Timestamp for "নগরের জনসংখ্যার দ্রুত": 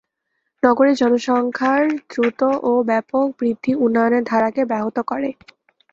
0.63-2.39